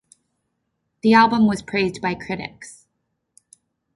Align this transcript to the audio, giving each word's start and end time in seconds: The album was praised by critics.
The 1.03 1.13
album 1.13 1.45
was 1.45 1.61
praised 1.61 2.01
by 2.01 2.15
critics. 2.15 2.87